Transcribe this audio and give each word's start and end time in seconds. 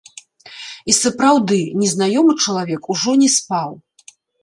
І 0.93 0.95
сапраўды 1.01 1.59
незнаёмы 1.83 2.33
чалавек 2.47 2.81
ужо 2.97 3.11
не 3.25 3.33
спаў. 3.39 3.81